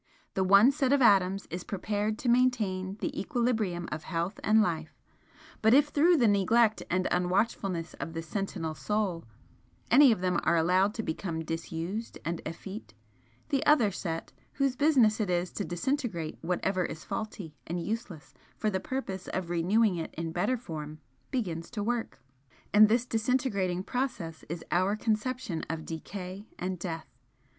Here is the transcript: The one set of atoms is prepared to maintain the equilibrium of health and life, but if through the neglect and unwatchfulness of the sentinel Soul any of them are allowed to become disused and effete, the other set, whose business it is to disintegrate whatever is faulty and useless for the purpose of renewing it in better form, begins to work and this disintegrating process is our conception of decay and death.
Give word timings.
The 0.33 0.43
one 0.43 0.71
set 0.71 0.91
of 0.93 1.01
atoms 1.03 1.45
is 1.51 1.63
prepared 1.63 2.17
to 2.17 2.27
maintain 2.27 2.97
the 3.01 3.19
equilibrium 3.21 3.87
of 3.91 4.05
health 4.05 4.39
and 4.43 4.59
life, 4.59 4.97
but 5.61 5.75
if 5.75 5.89
through 5.89 6.17
the 6.17 6.27
neglect 6.27 6.81
and 6.89 7.07
unwatchfulness 7.11 7.93
of 7.99 8.13
the 8.13 8.23
sentinel 8.23 8.73
Soul 8.73 9.25
any 9.91 10.11
of 10.11 10.21
them 10.21 10.39
are 10.43 10.55
allowed 10.57 10.95
to 10.95 11.03
become 11.03 11.45
disused 11.45 12.17
and 12.25 12.41
effete, 12.47 12.95
the 13.49 13.63
other 13.67 13.91
set, 13.91 14.31
whose 14.53 14.75
business 14.75 15.19
it 15.19 15.29
is 15.29 15.51
to 15.53 15.63
disintegrate 15.63 16.39
whatever 16.41 16.83
is 16.83 17.03
faulty 17.03 17.53
and 17.67 17.79
useless 17.79 18.33
for 18.57 18.71
the 18.71 18.79
purpose 18.79 19.27
of 19.27 19.51
renewing 19.51 19.97
it 19.97 20.15
in 20.15 20.31
better 20.31 20.57
form, 20.57 20.97
begins 21.29 21.69
to 21.69 21.83
work 21.83 22.19
and 22.73 22.89
this 22.89 23.05
disintegrating 23.05 23.83
process 23.83 24.43
is 24.49 24.63
our 24.71 24.95
conception 24.95 25.63
of 25.69 25.85
decay 25.85 26.47
and 26.57 26.79
death. 26.79 27.05